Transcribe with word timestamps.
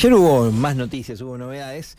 Ayer 0.00 0.14
hubo 0.14 0.50
más 0.50 0.76
noticias, 0.76 1.20
hubo 1.20 1.36
novedades. 1.36 1.98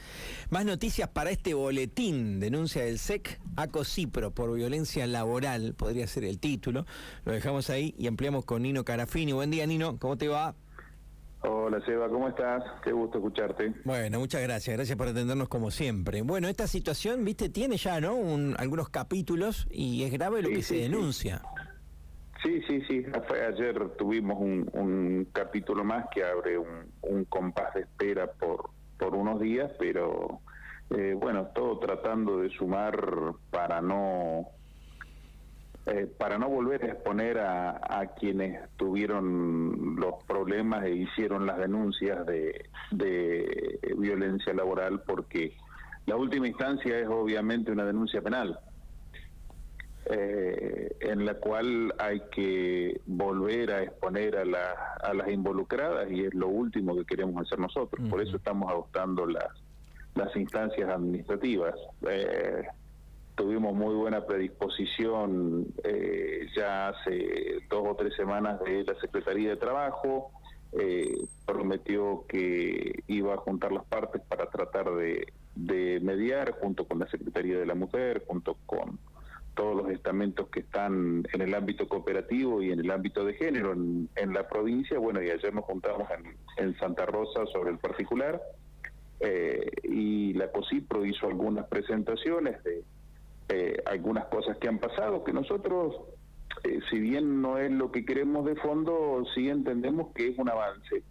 Más 0.50 0.66
noticias 0.66 1.08
para 1.10 1.30
este 1.30 1.54
boletín, 1.54 2.40
denuncia 2.40 2.84
del 2.84 2.98
SEC 2.98 3.40
a 3.56 3.68
Cipro 3.84 4.32
por 4.32 4.52
violencia 4.56 5.06
laboral, 5.06 5.76
podría 5.76 6.08
ser 6.08 6.24
el 6.24 6.40
título. 6.40 6.88
Lo 7.26 7.32
dejamos 7.32 7.70
ahí 7.70 7.94
y 8.00 8.08
ampliamos 8.08 8.44
con 8.44 8.64
Nino 8.64 8.84
Carafini. 8.84 9.34
Buen 9.34 9.52
día, 9.52 9.68
Nino, 9.68 10.00
¿cómo 10.00 10.18
te 10.18 10.30
va? 10.30 10.56
Hola 11.44 11.80
Seba, 11.86 12.10
¿cómo 12.10 12.28
estás? 12.28 12.64
Qué 12.84 12.92
gusto 12.92 13.20
escucharte. 13.20 13.72
Bueno, 13.86 14.18
muchas 14.18 14.42
gracias, 14.42 14.76
gracias 14.76 14.98
por 14.98 15.08
atendernos 15.08 15.48
como 15.48 15.70
siempre. 15.70 16.24
Bueno, 16.24 16.48
esta 16.48 16.66
situación, 16.66 17.24
viste, 17.24 17.50
tiene 17.50 17.78
ya, 17.78 18.02
¿no? 18.02 18.18
algunos 18.58 18.90
capítulos 18.90 19.68
y 19.70 20.02
es 20.06 20.12
grave 20.12 20.42
lo 20.42 20.50
que 20.50 20.64
se 20.64 20.78
denuncia. 20.78 21.44
Sí, 21.46 21.61
sí, 22.68 22.82
sí. 22.88 23.06
Ayer 23.48 23.90
tuvimos 23.98 24.38
un, 24.40 25.28
capítulo 25.32 25.84
más 25.84 26.06
que 26.14 26.24
abre 26.24 26.58
un, 26.58 27.26
compás 27.26 27.74
de 27.76 27.82
espera 27.82 28.32
por, 28.32 28.72
por 28.98 29.16
unos 29.16 29.40
días, 29.40 29.72
pero 29.78 30.42
eh, 30.90 31.14
bueno, 31.16 31.48
todo 31.54 31.78
tratando 31.80 32.38
de 32.40 32.50
sumar 32.50 32.96
para 33.52 33.82
no 33.82 34.48
eh, 35.86 36.08
para 36.18 36.38
no 36.38 36.50
volver 36.50 36.84
a 36.84 36.88
exponer 36.88 37.40
a, 37.40 37.80
a, 37.90 38.08
quienes 38.14 38.70
tuvieron 38.78 39.96
los 39.96 40.24
problemas 40.26 40.84
e 40.86 40.96
hicieron 40.96 41.46
las 41.46 41.58
denuncias 41.58 42.26
de, 42.26 42.70
de 42.92 43.80
violencia 43.98 44.54
laboral, 44.54 45.02
porque 45.08 45.56
la 46.06 46.16
última 46.16 46.48
instancia 46.48 47.00
es 47.00 47.08
obviamente 47.08 47.72
una 47.72 47.86
denuncia 47.86 48.22
penal 48.22 48.60
eh, 50.12 50.96
en 51.00 51.26
la 51.26 51.36
cual 51.36 51.94
hay 51.98 52.22
que 52.32 53.00
volver 53.06 53.72
a 53.72 53.84
exponer 53.84 54.38
a, 54.38 54.44
a 55.02 55.14
las 55.14 55.30
involucradas 55.30 56.12
y 56.12 56.26
es 56.26 56.34
lo 56.34 56.50
último 56.50 56.96
que 56.98 57.06
queremos 57.06 57.42
hacer 57.46 57.60
nosotros. 57.60 58.08
Por 58.10 58.22
eso 58.22 58.36
estamos 58.36 58.70
adoptando 58.70 59.26
las, 59.26 59.48
las 60.16 60.36
instancias 60.36 60.90
administrativas. 60.90 61.76
Eh, 62.10 62.64
tuvimos 63.36 63.74
muy 63.74 63.96
buena 63.96 64.26
predisposición 64.26 65.68
eh, 65.84 66.48
ya 66.56 66.90
hace 66.90 67.60
dos 67.70 67.88
o 67.88 67.96
tres 67.96 68.14
semanas 68.16 68.60
de 68.62 68.84
la 68.84 68.96
Secretaría 69.00 69.52
de 69.52 69.58
Trabajo. 69.58 70.32
Eh, 70.74 71.14
prometió 71.46 72.26
que 72.28 73.04
iba 73.08 73.34
a 73.34 73.38
juntar 73.38 73.72
las 73.72 73.86
partes 73.86 74.22
para 74.28 74.50
tratar 74.50 74.94
de, 74.96 75.26
de 75.56 76.00
mediar 76.02 76.52
junto 76.60 76.86
con 76.86 77.00
la 77.00 77.08
Secretaría 77.08 77.58
de 77.58 77.66
la 77.66 77.76
Mujer, 77.76 78.24
junto 78.28 78.58
con 78.66 79.00
todos 79.54 79.76
los 79.76 79.92
estamentos 79.92 80.48
que 80.50 80.62
están 80.62 81.24
en 81.34 81.42
el 81.42 81.54
ámbito 81.54 81.88
cooperativo 81.88 82.62
y 82.62 82.72
en 82.72 82.80
el 82.80 82.92
ámbito 82.92 83.26
de 83.26 83.34
género 83.34 83.74
en, 83.74 84.34
la 84.34 84.48
provincia. 84.48 84.98
Bueno, 84.98 85.22
y 85.22 85.30
ayer 85.30 85.54
nos 85.54 85.66
juntamos 85.66 86.08
en, 86.58 86.78
Santa 86.78 87.06
Rosa 87.06 87.46
sobre 87.52 87.72
el 87.72 87.78
particular 87.78 88.42
eh, 89.20 89.70
y 89.84 90.34
la 90.34 90.52
COSIPRO 90.52 91.06
hizo 91.06 91.28
algunas 91.28 91.68
presentaciones 91.68 92.64
de 92.64 92.84
eh, 93.50 93.84
algunas 93.86 94.26
cosas 94.26 94.58
que 94.58 94.68
han 94.68 94.80
pasado 94.80 95.24
que 95.24 95.34
nosotros, 95.34 95.96
eh, 96.64 96.80
si 96.90 97.00
bien 97.00 97.42
no 97.42 97.58
es 97.58 97.72
lo 97.72 97.92
que 97.92 98.06
queremos 98.06 98.46
de 98.46 98.56
fondo, 98.56 99.24
sí 99.36 99.50
entendemos 99.50 100.14
que 100.14 100.30
es 100.30 100.38
un 100.38 100.50
avance. 100.50 101.04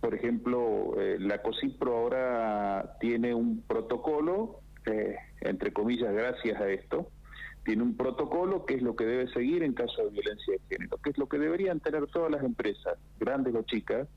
Por 0.00 0.14
ejemplo, 0.14 0.94
la 1.18 1.42
COSIPRO 1.42 1.96
ahora 1.96 2.96
tiene 3.00 3.34
un 3.34 3.62
protocolo 3.62 4.60
entre 5.40 5.72
comillas, 5.72 6.12
gracias 6.12 6.60
a 6.60 6.68
esto, 6.68 7.10
tiene 7.64 7.82
un 7.82 7.96
protocolo 7.96 8.64
que 8.64 8.74
es 8.74 8.82
lo 8.82 8.96
que 8.96 9.04
debe 9.04 9.30
seguir 9.32 9.62
en 9.62 9.74
caso 9.74 10.04
de 10.04 10.10
violencia 10.10 10.54
de 10.54 10.60
género, 10.70 10.96
que 10.98 11.10
es 11.10 11.18
lo 11.18 11.28
que 11.28 11.38
deberían 11.38 11.80
tener 11.80 12.06
todas 12.06 12.30
las 12.30 12.42
empresas, 12.42 12.96
grandes 13.20 13.54
o 13.54 13.62
chicas, 13.62 14.08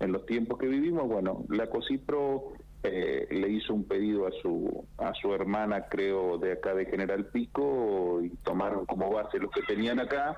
en 0.00 0.12
los 0.12 0.26
tiempos 0.26 0.58
que 0.58 0.66
vivimos. 0.66 1.08
Bueno, 1.08 1.44
la 1.48 1.68
COSIPRO 1.70 2.52
eh, 2.82 3.28
le 3.30 3.48
hizo 3.48 3.72
un 3.72 3.84
pedido 3.84 4.26
a 4.26 4.32
su 4.42 4.84
a 4.98 5.14
su 5.14 5.32
hermana, 5.32 5.86
creo, 5.88 6.36
de 6.36 6.52
acá 6.52 6.74
de 6.74 6.84
General 6.84 7.24
Pico 7.26 8.20
y 8.22 8.28
tomaron 8.44 8.84
como 8.86 9.10
base 9.10 9.38
lo 9.38 9.50
que 9.50 9.62
tenían 9.62 10.00
acá 10.00 10.36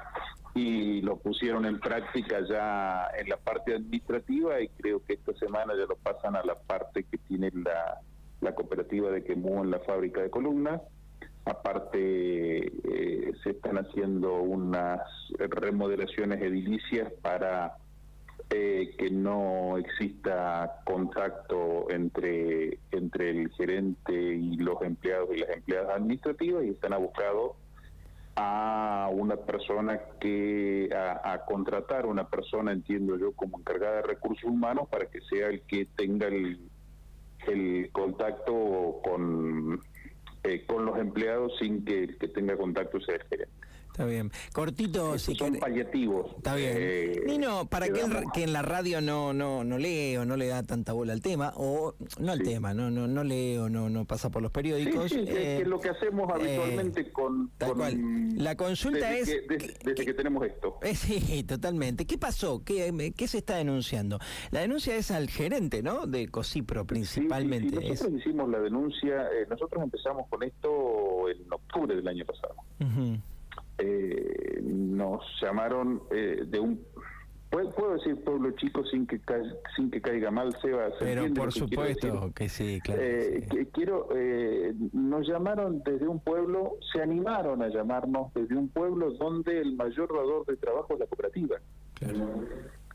y 0.55 1.01
lo 1.01 1.17
pusieron 1.17 1.65
en 1.67 1.81
práctica 1.81 2.39
ya 2.49 3.09
en 3.19 3.29
la 3.29 3.37
parte 3.37 3.75
administrativa 3.75 4.61
y 4.61 4.69
creo 4.69 5.05
que 5.05 5.15
esta 5.15 5.33
semana 5.35 5.75
ya 5.77 5.87
lo 5.87 5.97
pasan 5.97 6.37
a 6.37 6.45
la 6.45 6.55
parte 6.55 7.05
que 7.05 7.19
tiene 7.19 7.51
la 7.53 8.01
la 8.45 8.55
cooperativa 8.55 9.11
de 9.11 9.25
Quemú 9.25 9.65
en 9.65 9.71
la 9.71 9.81
fábrica 9.81 10.23
de 10.23 10.31
columnas. 10.31 10.81
Aparte, 11.47 11.99
eh, 12.67 13.33
se 13.43 13.51
están 13.51 13.77
haciendo 13.77 14.41
unas 14.41 15.01
remodelaciones 15.39 16.41
edilicias 16.41 17.13
para 17.21 17.77
eh, 18.51 18.95
que 18.99 19.11
no 19.11 19.79
exista 19.79 20.83
contacto 20.85 21.91
entre, 21.91 22.79
entre 22.91 23.31
el 23.31 23.51
gerente 23.53 24.13
y 24.13 24.57
los 24.57 24.81
empleados 24.83 25.31
y 25.35 25.39
las 25.39 25.51
empleadas 25.51 25.97
administrativas 25.97 26.65
y 26.65 26.69
están 26.69 26.93
abocados 26.93 27.53
a 28.37 29.09
una 29.13 29.37
persona 29.37 29.99
que 30.21 30.91
a, 30.95 31.33
a, 31.33 31.45
contratar 31.47 32.05
una 32.07 32.29
persona 32.29 32.73
entiendo 32.73 33.17
yo 33.17 33.33
como 33.33 33.59
encargada 33.59 33.97
de 33.97 34.03
recursos 34.03 34.45
humanos 34.45 34.89
para 34.91 35.07
que 35.07 35.21
sea 35.23 35.49
el 35.49 35.63
que 35.63 35.87
tenga 35.97 36.27
el, 36.27 36.59
el 37.47 37.84
contacto 37.95 39.01
con, 39.05 39.81
eh, 40.43 40.67
con 40.67 40.85
los 40.85 40.99
empleados 40.99 41.53
sin 41.59 41.85
que 41.85 42.19
que 42.19 42.29
tenga 42.29 42.57
contacto 42.57 43.01
sea 43.01 43.15
el. 43.15 43.49
Está 43.95 44.07
bien. 44.07 44.33
Cortito, 44.53 45.17
si 45.21 45.37
son 45.37 45.55
paliativos. 45.55 46.35
Está 46.39 46.57
bien. 46.57 46.73
Eh, 46.75 47.23
Nino, 47.27 47.67
para 47.67 47.87
que, 47.87 48.03
que, 48.35 48.43
en 48.43 48.53
la 48.53 48.61
radio 48.61 49.01
no, 49.01 49.33
no, 49.33 49.63
no 49.63 49.79
lee 49.79 50.17
o 50.17 50.25
no 50.25 50.37
le 50.37 50.49
da 50.49 50.65
tanta 50.65 50.93
bola 50.93 51.13
al 51.13 51.21
tema, 51.21 51.53
o 51.55 51.95
no 52.19 52.33
al 52.33 52.43
tema, 52.43 52.75
no, 52.75 52.91
no, 52.91 53.07
no 53.07 53.23
lee 53.23 53.57
o 53.57 53.69
no, 53.69 53.89
no 53.89 54.05
pasa 54.05 54.31
por 54.31 54.43
los 54.43 54.51
periódicos. 54.51 55.13
Sí, 55.13 55.25
que 55.25 55.59
es 55.59 55.61
eh, 55.61 55.65
lo 55.65 55.79
que 55.79 55.91
hacemos 55.91 56.29
eh, 56.29 56.33
habitualmente 56.35 57.13
con, 57.13 57.53
La 58.37 58.57
consulta 58.57 59.17
es. 59.17 59.29
desde, 59.29 59.95
que, 59.95 60.13
tenemos 60.13 60.45
esto. 60.45 60.81
sí, 60.95 61.45
totalmente. 61.45 62.05
¿Qué 62.05 62.19
pasó? 62.19 62.65
¿Qué, 62.65 63.13
¿Qué 63.17 63.29
se 63.29 63.39
está 63.39 63.59
denunciando? 63.59 64.19
La 64.51 64.63
denuncia 64.63 64.97
es 64.97 65.13
al 65.13 65.31
gerente, 65.31 65.85
¿no? 65.85 66.09
De 66.09 66.27
COSIPRO 66.27 66.85
principalmente. 66.85 67.77
nosotros 67.77 68.19
hicimos 68.19 68.49
la 68.49 68.59
denuncia, 68.59 69.29
nosotros 69.49 69.85
empezamos 69.85 70.27
con 70.29 70.43
esto 70.43 71.29
en 71.29 71.53
octubre 71.53 71.95
del 71.95 72.09
año 72.09 72.25
pasado 72.25 72.57
eh, 73.79 74.61
nos 74.63 75.23
llamaron 75.41 76.03
eh, 76.11 76.45
de 76.47 76.61
un 76.61 76.81
¿Puedo, 77.55 77.95
decir 77.95 78.17
pueblo 78.25 78.51
chico 78.53 78.85
sin 78.85 79.07
que 79.07 79.21
sin 79.77 79.89
que 79.89 80.01
caiga 80.01 80.31
mal, 80.33 80.53
Seba? 80.61 80.89
Pero 80.99 81.33
por 81.33 81.53
supuesto 81.53 82.33
que 82.35 82.49
sí, 82.49 82.81
claro. 82.83 83.01
Eh, 83.01 83.69
quiero, 83.73 84.09
eh, 84.17 84.75
nos 84.93 85.27
llamaron 85.29 85.81
desde 85.85 86.09
un 86.09 86.19
pueblo, 86.19 86.79
se 86.93 87.01
animaron 87.01 87.63
a 87.63 87.69
llamarnos 87.69 88.35
desde 88.35 88.57
un 88.57 88.69
pueblo 88.69 89.13
donde 89.13 89.61
el 89.61 89.77
mayor 89.77 90.09
dador 90.13 90.47
de 90.47 90.57
trabajo 90.57 90.95
es 90.95 90.99
la 90.99 91.07
cooperativa. 91.07 91.59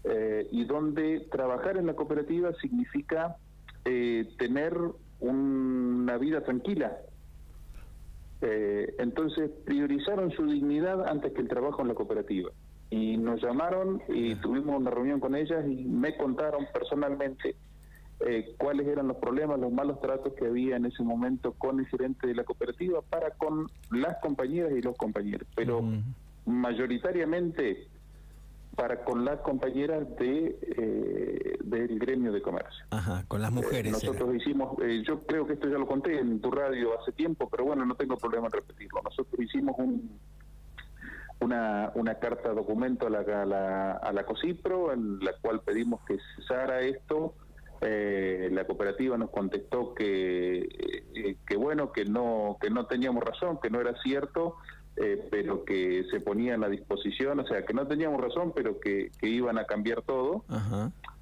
Eh, 0.03 0.47
y 0.51 0.65
donde 0.65 1.21
trabajar 1.31 1.77
en 1.77 1.85
la 1.85 1.93
cooperativa 1.93 2.51
significa 2.59 3.37
tener 3.83 4.77
una 5.19 6.17
vida 6.17 6.41
tranquila, 6.41 6.97
eh, 8.41 8.95
entonces 8.99 9.51
priorizaron 9.65 10.31
su 10.31 10.45
dignidad 10.45 11.07
antes 11.07 11.33
que 11.33 11.41
el 11.41 11.47
trabajo 11.47 11.81
en 11.81 11.89
la 11.89 11.93
cooperativa. 11.93 12.51
Y 12.89 13.17
nos 13.17 13.41
llamaron 13.41 14.01
y 14.07 14.35
tuvimos 14.35 14.75
una 14.79 14.89
reunión 14.89 15.19
con 15.19 15.35
ellas 15.35 15.63
y 15.67 15.83
me 15.85 16.17
contaron 16.17 16.65
personalmente 16.73 17.55
eh, 18.21 18.55
cuáles 18.57 18.87
eran 18.87 19.07
los 19.07 19.17
problemas, 19.17 19.59
los 19.59 19.71
malos 19.71 20.01
tratos 20.01 20.33
que 20.33 20.47
había 20.47 20.77
en 20.77 20.85
ese 20.85 21.03
momento 21.03 21.53
con 21.53 21.79
el 21.79 21.87
gerente 21.87 22.27
de 22.27 22.35
la 22.35 22.43
cooperativa 22.43 23.01
para 23.01 23.31
con 23.31 23.67
las 23.91 24.17
compañeras 24.21 24.71
y 24.75 24.81
los 24.81 24.97
compañeros. 24.97 25.47
Pero 25.55 25.81
mayoritariamente 26.45 27.87
para 28.79 29.03
con 29.03 29.25
las 29.25 29.41
compañeras 29.41 30.07
de 30.15 30.57
eh, 30.61 31.57
del 31.61 31.99
gremio 31.99 32.31
de 32.31 32.41
comercio. 32.41 32.85
Ajá, 32.91 33.25
con 33.27 33.41
las 33.41 33.51
mujeres. 33.51 33.87
Eh, 33.87 33.91
nosotros 33.91 34.33
hicimos, 34.33 34.79
eh, 34.81 35.03
yo 35.05 35.19
creo 35.25 35.45
que 35.45 35.53
esto 35.53 35.67
ya 35.67 35.77
lo 35.77 35.85
conté 35.85 36.17
en 36.17 36.39
tu 36.39 36.49
radio 36.49 36.97
hace 36.97 37.11
tiempo, 37.11 37.49
pero 37.49 37.65
bueno, 37.65 37.85
no 37.85 37.95
tengo 37.95 38.15
problema 38.15 38.47
en 38.47 38.53
repetirlo. 38.53 39.01
Nosotros 39.03 39.37
hicimos 39.41 39.75
un, 39.77 40.17
una, 41.41 41.91
una 41.95 42.15
carta 42.15 42.53
documento 42.53 43.07
a 43.07 43.09
la, 43.09 43.19
a 43.19 43.45
la, 43.45 43.91
a 43.91 44.13
la 44.13 44.25
COSIPRO 44.25 44.93
en 44.93 45.19
la 45.19 45.33
cual 45.41 45.59
pedimos 45.59 45.99
que 46.07 46.17
cesara 46.37 46.79
esto. 46.79 47.35
la 47.81 48.63
cooperativa 48.65 49.17
nos 49.17 49.29
contestó 49.29 49.93
que, 49.93 51.35
que 51.45 51.57
bueno, 51.57 51.91
que 51.91 52.05
no, 52.05 52.57
que 52.61 52.69
no 52.69 52.85
teníamos 52.85 53.25
razón, 53.25 53.59
que 53.61 53.69
no 53.69 53.81
era 53.81 53.93
cierto 54.01 54.55
eh, 54.99 55.27
pero 55.31 55.63
que 55.63 56.05
se 56.11 56.19
ponían 56.19 56.63
a 56.63 56.69
disposición, 56.69 57.39
o 57.39 57.47
sea, 57.47 57.65
que 57.65 57.73
no 57.73 57.87
teníamos 57.87 58.21
razón, 58.21 58.51
pero 58.55 58.79
que, 58.79 59.11
iban 59.21 59.57
a 59.57 59.65
cambiar 59.65 60.01
todo. 60.01 60.43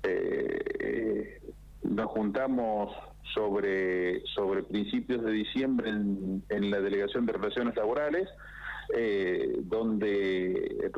Eh, 0.03 1.41
nos 1.83 2.07
juntamos 2.07 2.91
sobre, 3.33 4.25
sobre 4.27 4.63
principios 4.63 5.23
de 5.23 5.31
diciembre 5.31 5.89
en, 5.89 6.71
la 6.71 6.79
Delegación 6.81 7.25
de 7.25 7.33
Relaciones 7.33 7.75
Laborales, 7.75 8.27
eh, 8.95 9.57
donde 9.63 10.91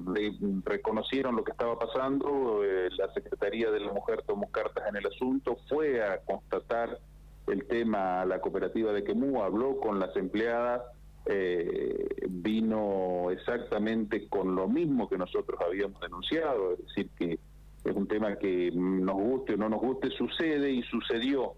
reconocieron 0.63 1.35
lo 1.35 1.43
que 1.43 1.51
estaba 1.51 1.77
pasando, 1.77 2.63
eh, 2.63 2.89
la 2.97 3.11
Secretaría 3.13 3.71
de 3.71 3.79
la 3.79 3.93
Mujer 3.93 4.23
tomó 4.27 4.49
cartas 4.51 4.85
en 4.87 4.95
el 4.95 5.07
asunto, 5.07 5.57
fue 5.67 6.03
a 6.03 6.19
constatar 6.19 6.99
el 7.47 7.65
tema 7.65 8.21
a 8.21 8.25
la 8.25 8.39
cooperativa 8.41 8.93
de 8.93 9.03
Quemú, 9.03 9.41
habló 9.41 9.79
con 9.79 9.99
las 9.99 10.15
empleadas, 10.15 10.83
eh, 11.31 12.07
vino 12.27 13.29
exactamente 13.29 14.27
con 14.27 14.55
lo 14.55 14.67
mismo 14.67 15.07
que 15.07 15.17
nosotros 15.17 15.59
habíamos 15.63 16.01
denunciado, 16.01 16.73
es 16.73 16.79
decir, 16.87 17.09
que 17.15 17.39
es 17.83 17.95
un 17.95 18.07
tema 18.07 18.35
que 18.37 18.71
nos 18.73 19.15
guste 19.15 19.53
o 19.53 19.57
no 19.57 19.69
nos 19.69 19.79
guste, 19.79 20.09
sucede 20.09 20.71
y 20.71 20.81
sucedió. 20.83 21.53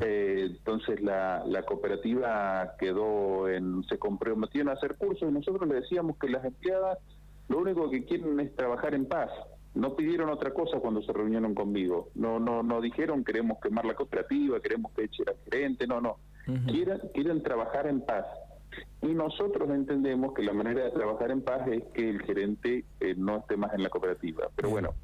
Eh, 0.00 0.46
entonces 0.48 1.02
la, 1.02 1.44
la, 1.44 1.64
cooperativa 1.64 2.76
quedó 2.78 3.48
en, 3.48 3.82
se 3.84 3.98
comprometieron 3.98 4.70
a 4.70 4.74
hacer 4.74 4.96
cursos 4.96 5.28
y 5.28 5.32
nosotros 5.32 5.68
le 5.68 5.80
decíamos 5.80 6.16
que 6.18 6.28
las 6.28 6.44
empleadas 6.44 6.98
lo 7.48 7.58
único 7.58 7.90
que 7.90 8.04
quieren 8.04 8.38
es 8.40 8.54
trabajar 8.54 8.94
en 8.94 9.06
paz. 9.06 9.30
No 9.74 9.94
pidieron 9.94 10.30
otra 10.30 10.54
cosa 10.54 10.78
cuando 10.78 11.02
se 11.02 11.12
reunieron 11.12 11.54
conmigo. 11.54 12.08
No, 12.14 12.38
no, 12.38 12.62
no 12.62 12.80
dijeron 12.80 13.24
queremos 13.24 13.58
quemar 13.60 13.84
la 13.84 13.94
cooperativa, 13.94 14.60
queremos 14.60 14.92
que 14.92 15.04
eche 15.04 15.24
al 15.26 15.36
gerente, 15.44 15.86
no, 15.86 16.00
no. 16.00 16.16
quieren, 16.66 17.00
quieren 17.12 17.42
trabajar 17.42 17.86
en 17.88 18.00
paz. 18.00 18.24
Y 19.02 19.08
nosotros 19.08 19.68
entendemos 19.70 20.34
que 20.34 20.42
la 20.42 20.52
manera 20.52 20.84
de 20.84 20.90
trabajar 20.90 21.30
en 21.30 21.42
paz 21.42 21.66
es 21.68 21.82
que 21.94 22.08
el 22.08 22.22
gerente 22.22 22.84
eh, 23.00 23.14
no 23.16 23.38
esté 23.38 23.56
más 23.56 23.72
en 23.74 23.82
la 23.82 23.88
cooperativa. 23.88 24.48
Pero 24.56 24.70
bueno, 24.70 24.94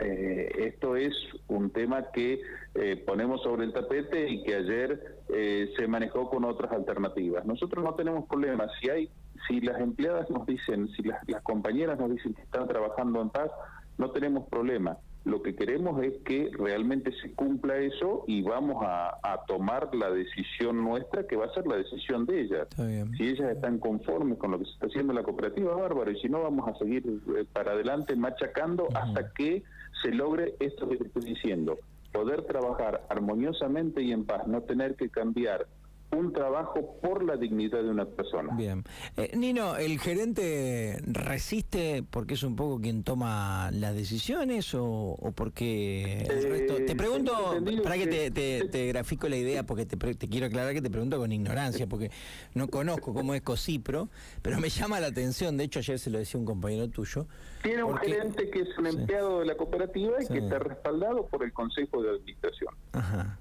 eh, 0.00 0.50
esto 0.56 0.96
es 0.96 1.12
un 1.48 1.70
tema 1.70 2.10
que 2.10 2.40
eh, 2.74 2.96
ponemos 3.06 3.42
sobre 3.42 3.64
el 3.64 3.72
tapete 3.72 4.28
y 4.30 4.42
que 4.42 4.56
ayer 4.56 5.18
eh, 5.28 5.72
se 5.76 5.86
manejó 5.86 6.30
con 6.30 6.44
otras 6.44 6.72
alternativas. 6.72 7.44
Nosotros 7.44 7.84
no 7.84 7.94
tenemos 7.94 8.26
problemas. 8.26 8.70
Si 8.80 8.88
hay, 8.88 9.10
si 9.46 9.60
las 9.60 9.78
empleadas 9.80 10.30
nos 10.30 10.46
dicen, 10.46 10.88
si 10.96 11.02
las, 11.02 11.20
las 11.28 11.42
compañeras 11.42 11.98
nos 11.98 12.10
dicen 12.10 12.32
que 12.32 12.42
están 12.42 12.66
trabajando 12.66 13.20
en 13.20 13.28
paz, 13.28 13.50
no 13.98 14.10
tenemos 14.10 14.48
problema. 14.48 14.96
Lo 15.30 15.42
que 15.42 15.54
queremos 15.54 16.02
es 16.02 16.14
que 16.24 16.50
realmente 16.58 17.12
se 17.22 17.32
cumpla 17.34 17.76
eso 17.76 18.24
y 18.26 18.42
vamos 18.42 18.82
a, 18.84 19.16
tomar 19.46 19.94
la 19.94 20.10
decisión 20.10 20.82
nuestra, 20.82 21.26
que 21.26 21.36
va 21.36 21.46
a 21.46 21.54
ser 21.54 21.66
la 21.66 21.76
decisión 21.76 22.26
de 22.26 22.42
ellas. 22.42 22.68
Si 23.16 23.28
ellas 23.28 23.52
están 23.52 23.78
conformes 23.78 24.38
con 24.38 24.50
lo 24.50 24.58
que 24.58 24.64
se 24.64 24.72
está 24.72 24.86
haciendo 24.86 25.12
en 25.12 25.18
la 25.18 25.22
cooperativa, 25.22 25.74
bárbaro, 25.74 26.10
y 26.10 26.20
si 26.20 26.28
no, 26.28 26.42
vamos 26.42 26.68
a 26.68 26.76
seguir 26.78 27.04
eh, 27.06 27.44
para 27.52 27.72
adelante 27.72 28.16
machacando 28.16 28.88
hasta 28.94 29.32
que 29.32 29.62
se 30.02 30.10
logre 30.10 30.56
esto 30.58 30.88
que 30.88 30.96
te 30.96 31.04
estoy 31.04 31.22
diciendo, 31.22 31.78
poder 32.12 32.42
trabajar 32.42 33.06
armoniosamente 33.08 34.02
y 34.02 34.12
en 34.12 34.24
paz, 34.24 34.46
no 34.48 34.62
tener 34.62 34.96
que 34.96 35.10
cambiar 35.10 35.66
un 36.12 36.32
trabajo 36.32 36.98
por 37.00 37.22
la 37.22 37.36
dignidad 37.36 37.82
de 37.82 37.90
una 37.90 38.04
persona. 38.04 38.54
Bien. 38.56 38.84
Eh, 39.16 39.36
Nino, 39.36 39.76
¿el 39.76 39.98
gerente 40.00 40.98
resiste 41.06 42.02
porque 42.08 42.34
es 42.34 42.42
un 42.42 42.56
poco 42.56 42.80
quien 42.80 43.04
toma 43.04 43.70
las 43.72 43.94
decisiones 43.94 44.74
o, 44.74 45.16
porque 45.34 46.22
el 46.22 46.42
resto... 46.42 46.76
Te 46.76 46.92
eh, 46.92 46.96
pregunto, 46.96 47.56
para 47.82 47.96
que, 47.96 48.30
te, 48.30 48.86
grafico 48.88 49.28
la 49.28 49.36
idea, 49.36 49.64
porque 49.64 49.86
te, 49.86 49.96
quiero 50.28 50.46
aclarar 50.46 50.74
que 50.74 50.82
te 50.82 50.90
pregunto 50.90 51.18
con 51.18 51.30
ignorancia, 51.30 51.86
porque 51.86 52.10
no 52.54 52.68
conozco 52.68 53.14
cómo 53.14 53.34
es 53.34 53.42
Cosipro, 53.42 54.08
pero 54.42 54.58
me 54.58 54.68
llama 54.68 54.98
la 55.00 55.08
atención, 55.08 55.56
de 55.56 55.64
hecho 55.64 55.78
ayer 55.78 55.98
se 55.98 56.10
lo 56.10 56.18
decía 56.18 56.40
un 56.40 56.46
compañero 56.46 56.88
tuyo. 56.88 57.26
Tiene 57.62 57.84
un 57.84 57.96
gerente 57.98 58.50
que 58.50 58.62
es 58.62 58.78
un 58.78 58.86
empleado 58.86 59.40
de 59.40 59.46
la 59.46 59.56
cooperativa 59.56 60.16
y 60.22 60.26
que 60.26 60.38
está 60.38 60.58
respaldado 60.58 61.26
por 61.26 61.44
el 61.44 61.52
Consejo 61.52 62.02
de 62.02 62.10
Administración. 62.10 62.74
Ajá. 62.92 63.38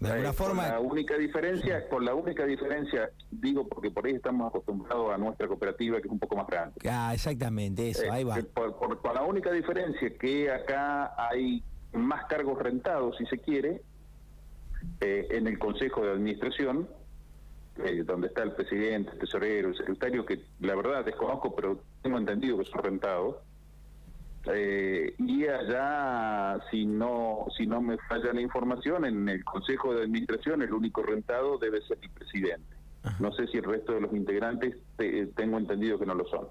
De 0.00 0.10
alguna 0.10 0.32
forma. 0.32 0.68
la 0.68 0.80
única 0.80 1.16
diferencia, 1.16 1.88
con 1.88 2.04
la 2.04 2.14
única 2.14 2.46
diferencia, 2.46 3.10
digo 3.30 3.68
porque 3.68 3.90
por 3.90 4.06
ahí 4.06 4.14
estamos 4.14 4.48
acostumbrados 4.48 5.12
a 5.12 5.18
nuestra 5.18 5.46
cooperativa 5.46 6.00
que 6.00 6.08
es 6.08 6.12
un 6.12 6.18
poco 6.18 6.36
más 6.36 6.46
grande. 6.46 6.74
Ah, 6.90 7.12
exactamente, 7.12 7.90
eso, 7.90 8.10
ahí 8.10 8.24
va. 8.24 8.38
Eh, 8.38 8.46
con 8.54 9.14
la 9.14 9.22
única 9.22 9.52
diferencia 9.52 10.10
que 10.18 10.50
acá 10.50 11.14
hay 11.16 11.62
más 11.92 12.24
cargos 12.26 12.58
rentados, 12.58 13.16
si 13.18 13.26
se 13.26 13.38
quiere, 13.38 13.82
eh, 15.00 15.26
en 15.30 15.46
el 15.46 15.58
Consejo 15.58 16.02
de 16.02 16.12
Administración, 16.12 16.88
eh, 17.84 18.02
donde 18.04 18.28
está 18.28 18.42
el 18.42 18.52
presidente, 18.52 19.12
el 19.12 19.18
tesorero, 19.18 19.68
el 19.68 19.76
secretario, 19.76 20.24
que 20.24 20.40
la 20.60 20.74
verdad 20.74 21.04
desconozco, 21.04 21.54
pero 21.54 21.82
tengo 22.02 22.18
entendido 22.18 22.58
que 22.58 22.64
son 22.64 22.82
rentados. 22.82 23.36
Eh, 24.46 25.14
y 25.18 25.46
allá, 25.46 26.58
si 26.70 26.86
no, 26.86 27.46
si 27.56 27.66
no 27.66 27.80
me 27.80 27.98
falla 28.08 28.32
la 28.32 28.40
información, 28.40 29.04
en 29.04 29.28
el 29.28 29.44
Consejo 29.44 29.94
de 29.94 30.04
Administración 30.04 30.62
el 30.62 30.72
único 30.72 31.02
rentado 31.02 31.58
debe 31.58 31.82
ser 31.82 31.98
el 32.02 32.10
presidente. 32.10 32.76
No 33.18 33.32
sé 33.32 33.46
si 33.46 33.58
el 33.58 33.64
resto 33.64 33.94
de 33.94 34.02
los 34.02 34.12
integrantes 34.12 34.76
tengo 35.34 35.58
entendido 35.58 35.98
que 35.98 36.04
no 36.06 36.14
lo 36.14 36.26
son. 36.28 36.48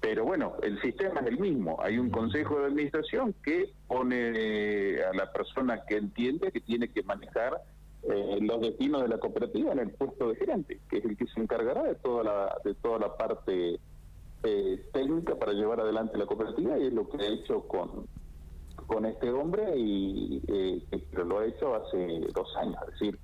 Pero 0.00 0.24
bueno, 0.24 0.54
el 0.62 0.80
sistema 0.82 1.20
es 1.20 1.28
el 1.28 1.38
mismo. 1.38 1.78
Hay 1.80 1.96
un 1.96 2.10
Consejo 2.10 2.58
de 2.58 2.66
Administración 2.66 3.34
que 3.44 3.72
pone 3.86 4.32
eh, 4.34 5.04
a 5.04 5.14
la 5.14 5.32
persona 5.32 5.84
que 5.86 5.96
entiende 5.96 6.50
que 6.50 6.60
tiene 6.60 6.88
que 6.88 7.04
manejar 7.04 7.62
eh, 8.02 8.38
los 8.40 8.60
destinos 8.60 9.02
de 9.02 9.08
la 9.08 9.18
cooperativa 9.18 9.70
en 9.70 9.78
el 9.78 9.90
puesto 9.90 10.30
de 10.30 10.36
gerente, 10.36 10.80
que 10.90 10.98
es 10.98 11.04
el 11.04 11.16
que 11.16 11.26
se 11.28 11.40
encargará 11.40 11.84
de 11.84 11.94
toda 11.94 12.24
la, 12.24 12.56
de 12.64 12.74
toda 12.74 12.98
la 12.98 13.16
parte 13.16 13.78
eh, 14.44 14.88
técnica 14.92 15.36
para 15.36 15.52
llevar 15.52 15.80
adelante 15.80 16.18
la 16.18 16.26
cooperativa 16.26 16.78
y 16.78 16.86
es 16.86 16.92
lo 16.92 17.08
que 17.08 17.18
he 17.18 17.32
hecho 17.34 17.62
con, 17.68 18.06
con 18.86 19.06
este 19.06 19.30
hombre 19.30 19.76
y 19.76 20.42
eh, 20.48 20.82
lo 21.24 21.38
ha 21.38 21.46
hecho 21.46 21.74
hace 21.74 22.20
dos 22.34 22.56
años. 22.56 22.76
Es 22.88 23.00
decir, 23.00 23.18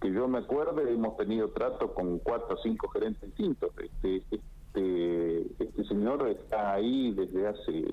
que 0.00 0.12
yo 0.12 0.28
me 0.28 0.38
acuerde, 0.38 0.92
hemos 0.92 1.16
tenido 1.16 1.50
trato 1.50 1.94
con 1.94 2.18
cuatro 2.18 2.56
o 2.56 2.62
cinco 2.62 2.88
gerentes 2.88 3.22
distintos. 3.22 3.70
Este, 3.78 4.22
este, 4.30 5.64
este 5.64 5.84
señor 5.84 6.28
está 6.28 6.74
ahí 6.74 7.12
desde 7.12 7.46
hace 7.46 7.84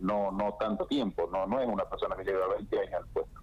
no 0.00 0.30
no 0.30 0.54
tanto 0.60 0.86
tiempo, 0.86 1.28
no 1.32 1.46
no 1.46 1.60
es 1.60 1.66
una 1.66 1.84
persona 1.84 2.14
que 2.16 2.24
lleva 2.24 2.54
20 2.54 2.78
años 2.78 2.94
al 2.94 3.06
puesto. 3.08 3.40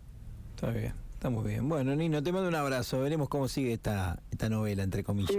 Está 0.55 0.71
bien. 0.71 1.05
Está 1.25 1.29
muy 1.29 1.49
bien. 1.49 1.67
Bueno, 1.67 1.95
Nino, 1.95 2.21
te 2.21 2.31
mando 2.31 2.49
un 2.49 2.55
abrazo. 2.55 3.01
Veremos 3.01 3.29
cómo 3.29 3.47
sigue 3.47 3.73
esta, 3.73 4.19
esta 4.29 4.47
novela, 4.47 4.83
entre 4.83 5.03
comillas. 5.03 5.35